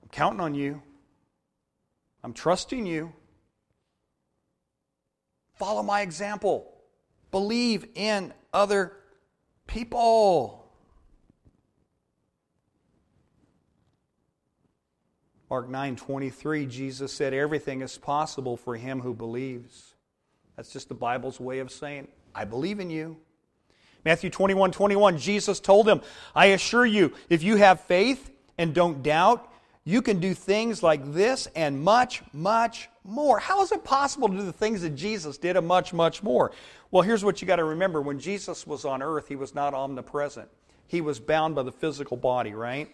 [0.04, 0.82] I'm counting on you.
[2.22, 3.13] I'm trusting you.
[5.54, 6.74] Follow my example.
[7.32, 8.98] Believe in other
[9.65, 10.70] people.
[15.50, 19.96] Mark 9:23 Jesus said, Everything is possible for him who believes.
[20.58, 23.18] That's just the Bible's way of saying, I believe in you.
[24.05, 26.01] Matthew 21 21, Jesus told him,
[26.35, 29.51] I assure you, if you have faith and don't doubt,
[29.83, 33.39] you can do things like this and much, much more.
[33.39, 36.51] How is it possible to do the things that Jesus did and much, much more?
[36.91, 38.01] Well, here's what you got to remember.
[38.01, 40.49] When Jesus was on earth, he was not omnipresent.
[40.88, 42.89] He was bound by the physical body, right?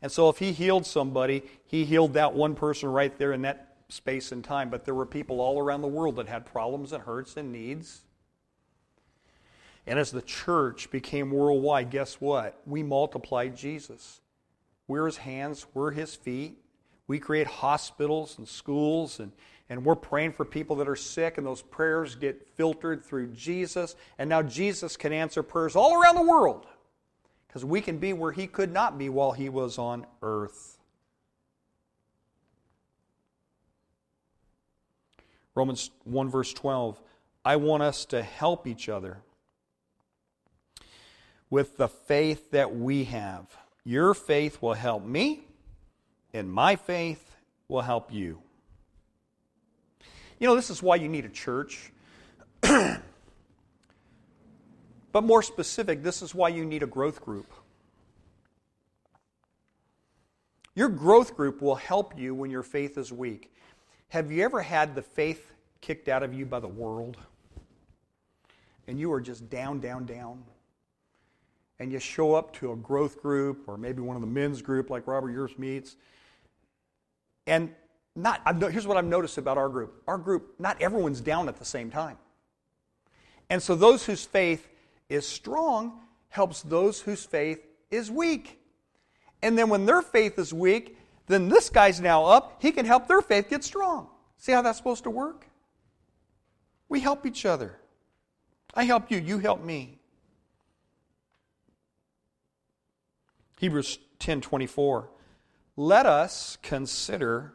[0.00, 3.76] And so if he healed somebody, he healed that one person right there in that
[3.88, 4.68] space and time.
[4.68, 8.02] But there were people all around the world that had problems and hurts and needs.
[9.86, 12.60] And as the church became worldwide, guess what?
[12.66, 14.20] We multiplied Jesus.
[14.86, 16.58] We're his hands, we're his feet.
[17.08, 19.32] We create hospitals and schools, and,
[19.68, 23.96] and we're praying for people that are sick, and those prayers get filtered through Jesus.
[24.18, 26.66] And now Jesus can answer prayers all around the world
[27.46, 30.78] because we can be where he could not be while he was on earth.
[35.54, 37.00] Romans 1, verse 12.
[37.44, 39.18] I want us to help each other
[41.52, 43.44] with the faith that we have.
[43.84, 45.44] Your faith will help me,
[46.32, 47.36] and my faith
[47.68, 48.40] will help you.
[50.40, 51.92] You know, this is why you need a church.
[55.12, 57.52] But more specific, this is why you need a growth group.
[60.74, 63.52] Your growth group will help you when your faith is weak.
[64.08, 67.18] Have you ever had the faith kicked out of you by the world?
[68.88, 70.44] And you are just down, down, down?
[71.82, 74.88] And you show up to a growth group or maybe one of the men's group
[74.88, 75.96] like Robert yours meets.
[77.48, 77.74] And
[78.14, 80.00] not, here's what I've noticed about our group.
[80.06, 82.18] Our group, not everyone's down at the same time.
[83.50, 84.68] And so those whose faith
[85.08, 88.60] is strong helps those whose faith is weak.
[89.42, 92.62] And then when their faith is weak, then this guy's now up.
[92.62, 94.06] He can help their faith get strong.
[94.36, 95.48] See how that's supposed to work?
[96.88, 97.76] We help each other.
[98.72, 99.98] I help you, you help me.
[103.62, 105.08] Hebrews 10:24
[105.76, 107.54] Let us consider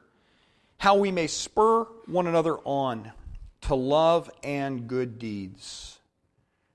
[0.78, 3.12] how we may spur one another on
[3.62, 6.00] to love and good deeds.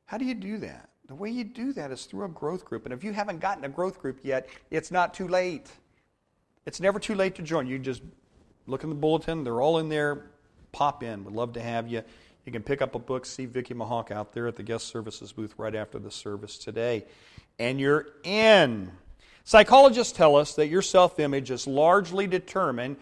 [0.05, 0.91] How do you do that?
[1.09, 2.87] the way you do that is through a growth group.
[2.87, 5.70] And if you haven't gotten a growth group yet, it's not too late.
[6.64, 7.66] It's never too late to join.
[7.66, 8.03] You just
[8.66, 10.30] look in the bulletin, they're all in there.
[10.72, 11.24] Pop in.
[11.24, 12.03] Would love to have you.
[12.47, 15.33] You can pick up a book, see Vicki Mahawk out there at the guest services
[15.33, 17.05] booth right after the service today.
[17.59, 18.91] And you're in.
[19.45, 22.97] Psychologists tell us that your self image is largely determined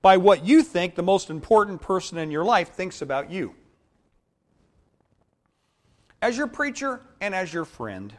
[0.00, 3.54] by what you think the most important person in your life thinks about you.
[6.20, 8.14] As your preacher and as your friend,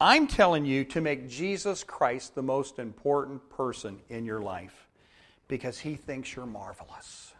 [0.00, 4.88] I'm telling you to make Jesus Christ the most important person in your life
[5.48, 7.34] because he thinks you're marvelous.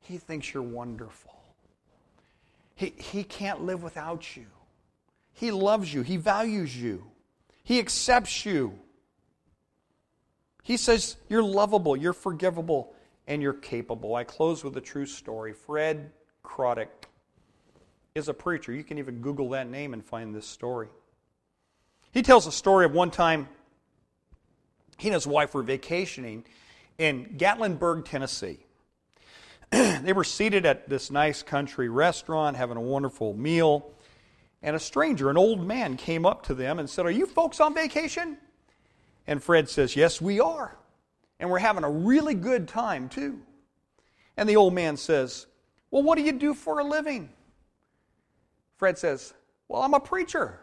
[0.00, 1.34] He thinks you're wonderful.
[2.76, 4.46] He, he can't live without you.
[5.32, 6.02] He loves you.
[6.02, 7.10] He values you.
[7.66, 8.78] He accepts you.
[10.62, 12.94] He says you're lovable, you're forgivable,
[13.26, 14.14] and you're capable.
[14.14, 15.52] I close with a true story.
[15.52, 16.12] Fred
[16.44, 17.08] Craddock
[18.14, 18.72] is a preacher.
[18.72, 20.86] You can even Google that name and find this story.
[22.12, 23.48] He tells a story of one time
[24.96, 26.44] he and his wife were vacationing
[26.98, 28.60] in Gatlinburg, Tennessee.
[29.70, 33.90] they were seated at this nice country restaurant having a wonderful meal,
[34.66, 37.60] and a stranger, an old man, came up to them and said, Are you folks
[37.60, 38.36] on vacation?
[39.28, 40.76] And Fred says, Yes, we are.
[41.38, 43.40] And we're having a really good time, too.
[44.36, 45.46] And the old man says,
[45.92, 47.30] Well, what do you do for a living?
[48.76, 49.32] Fred says,
[49.68, 50.58] Well, I'm a preacher.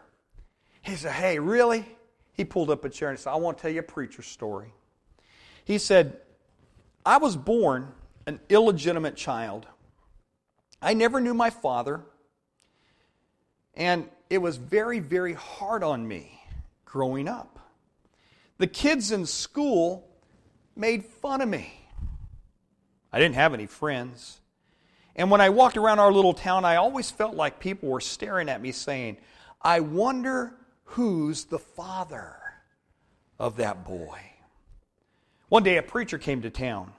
[0.82, 1.86] He said, Hey, really?
[2.34, 4.74] He pulled up a chair and said, I want to tell you a preacher story.
[5.64, 6.20] He said,
[7.06, 7.92] I was born
[8.26, 9.66] an illegitimate child.
[10.82, 12.02] I never knew my father,
[13.76, 16.40] and it was very, very hard on me
[16.84, 17.58] growing up.
[18.58, 20.08] The kids in school
[20.76, 21.72] made fun of me.
[23.12, 24.40] I didn't have any friends.
[25.16, 28.48] And when I walked around our little town, I always felt like people were staring
[28.48, 29.18] at me saying,
[29.62, 30.54] I wonder
[30.84, 32.36] who's the father
[33.38, 34.18] of that boy.
[35.48, 36.92] One day, a preacher came to town,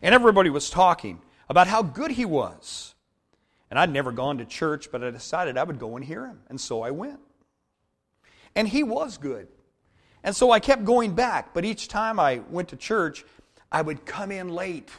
[0.00, 2.94] and everybody was talking about how good he was.
[3.72, 6.40] And I'd never gone to church, but I decided I would go and hear him,
[6.50, 7.20] and so I went.
[8.54, 9.48] And he was good.
[10.22, 13.24] And so I kept going back, but each time I went to church,
[13.72, 14.90] I would come in late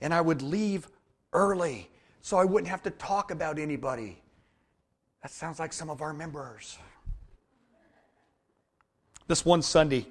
[0.00, 0.86] and I would leave
[1.32, 4.22] early so I wouldn't have to talk about anybody.
[5.22, 6.78] That sounds like some of our members.
[9.26, 10.06] This one Sunday,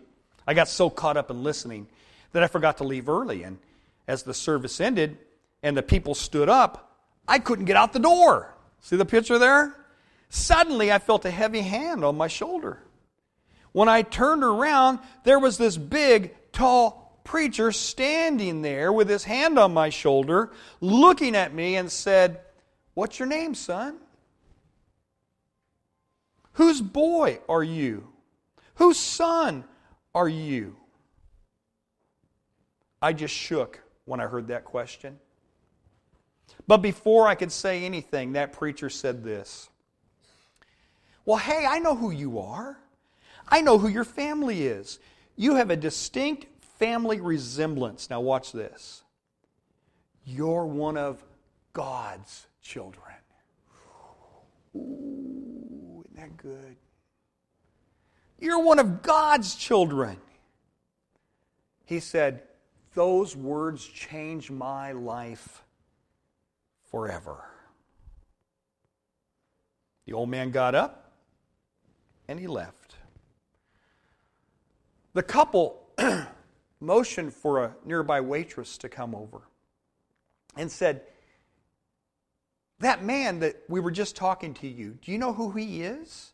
[0.45, 1.87] I got so caught up in listening
[2.33, 3.43] that I forgot to leave early.
[3.43, 3.57] And
[4.05, 5.17] as the service ended
[5.63, 6.89] and the people stood up,
[7.31, 8.53] I couldn't get out the door.
[8.81, 9.73] See the picture there?
[10.27, 12.83] Suddenly, I felt a heavy hand on my shoulder.
[13.71, 19.57] When I turned around, there was this big, tall preacher standing there with his hand
[19.57, 20.51] on my shoulder,
[20.81, 22.41] looking at me and said,
[22.95, 23.95] What's your name, son?
[26.53, 28.09] Whose boy are you?
[28.75, 29.63] Whose son
[30.13, 30.75] are you?
[33.01, 35.17] I just shook when I heard that question.
[36.67, 39.69] But before I could say anything, that preacher said this
[41.25, 42.77] Well, hey, I know who you are.
[43.47, 44.99] I know who your family is.
[45.35, 46.45] You have a distinct
[46.79, 48.09] family resemblance.
[48.09, 49.03] Now, watch this.
[50.25, 51.23] You're one of
[51.73, 53.15] God's children.
[54.75, 56.75] Ooh, isn't that good?
[58.39, 60.17] You're one of God's children.
[61.85, 62.43] He said,
[62.93, 65.63] Those words changed my life
[66.91, 67.45] forever.
[70.05, 71.13] The old man got up
[72.27, 72.95] and he left.
[75.13, 75.89] The couple
[76.79, 79.41] motioned for a nearby waitress to come over
[80.55, 81.01] and said,
[82.79, 86.33] That man that we were just talking to you, do you know who he is?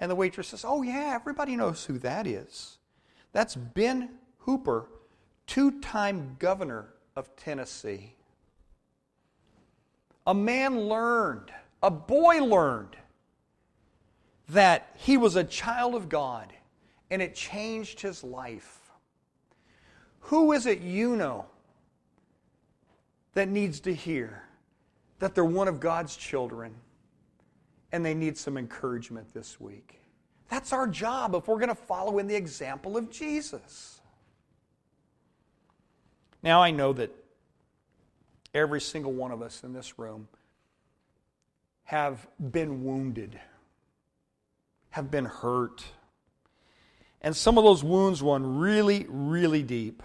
[0.00, 2.78] And the waitress says, Oh, yeah, everybody knows who that is.
[3.32, 4.88] That's Ben Hooper,
[5.46, 8.14] two time governor of Tennessee.
[10.28, 11.50] A man learned,
[11.82, 12.98] a boy learned,
[14.50, 16.52] that he was a child of God
[17.10, 18.90] and it changed his life.
[20.20, 21.46] Who is it you know
[23.32, 24.42] that needs to hear
[25.18, 26.74] that they're one of God's children
[27.90, 29.98] and they need some encouragement this week?
[30.50, 34.02] That's our job if we're going to follow in the example of Jesus.
[36.42, 37.14] Now, I know that
[38.58, 40.28] every single one of us in this room
[41.84, 43.40] have been wounded,
[44.90, 45.84] have been hurt
[47.20, 50.02] and some of those wounds run really, really deep.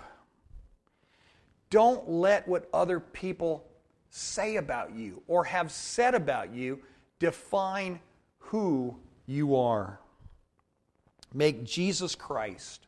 [1.70, 3.66] Don't let what other people
[4.10, 6.80] say about you or have said about you
[7.20, 7.99] define
[8.38, 9.99] who you are.
[11.34, 12.86] Make Jesus Christ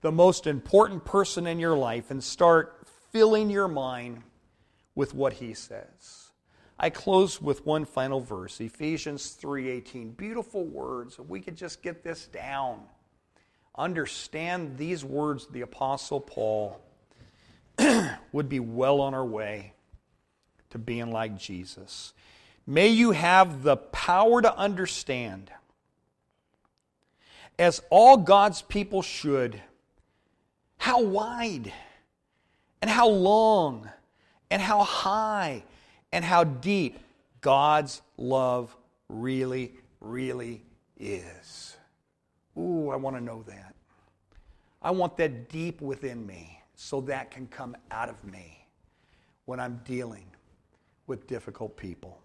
[0.00, 4.22] the most important person in your life and start filling your mind
[4.94, 6.32] with what he says.
[6.78, 10.12] I close with one final verse, Ephesians 3:18.
[10.12, 11.18] Beautiful words.
[11.18, 12.86] If we could just get this down.
[13.76, 16.80] Understand these words the apostle Paul
[18.32, 19.74] would be well on our way
[20.70, 22.14] to being like Jesus.
[22.66, 25.50] May you have the power to understand
[27.58, 29.60] as all God's people should
[30.78, 31.72] how wide
[32.80, 33.90] and how long
[34.50, 35.62] and how high
[36.12, 36.98] and how deep
[37.40, 38.76] God's love
[39.08, 40.62] really, really
[40.98, 41.76] is.
[42.58, 43.74] Ooh, I want to know that.
[44.82, 48.66] I want that deep within me so that can come out of me
[49.44, 50.26] when I'm dealing
[51.06, 52.18] with difficult people.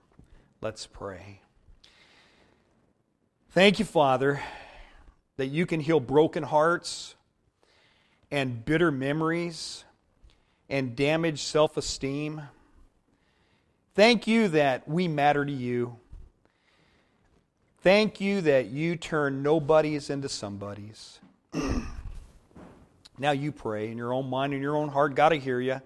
[0.61, 1.41] Let's pray.
[3.51, 4.41] Thank you, Father,
[5.37, 7.15] that you can heal broken hearts
[8.31, 9.84] and bitter memories
[10.69, 12.41] and damaged self esteem.
[13.93, 15.97] Thank you that we matter to you.
[17.81, 21.19] Thank you that you turn nobodies into somebodies.
[23.17, 25.15] now you pray in your own mind and your own heart.
[25.15, 25.81] God, to hear you.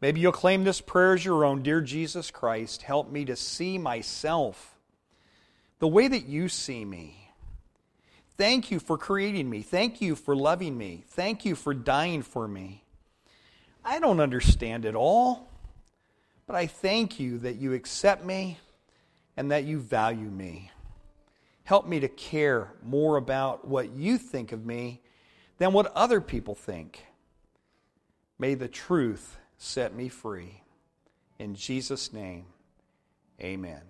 [0.00, 1.62] Maybe you'll claim this prayer as your own.
[1.62, 4.76] Dear Jesus Christ, help me to see myself
[5.78, 7.32] the way that you see me.
[8.36, 9.62] Thank you for creating me.
[9.62, 11.04] Thank you for loving me.
[11.08, 12.84] Thank you for dying for me.
[13.88, 15.48] I don't understand it all,
[16.48, 18.58] but I thank you that you accept me
[19.36, 20.72] and that you value me.
[21.62, 25.02] Help me to care more about what you think of me
[25.58, 27.06] than what other people think.
[28.40, 30.62] May the truth set me free.
[31.38, 32.46] In Jesus' name,
[33.40, 33.82] amen.